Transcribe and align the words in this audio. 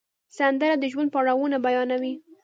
سندره 0.37 0.75
د 0.79 0.83
ژوند 0.91 1.09
پړاوونه 1.13 1.57
بیانوي 1.65 2.13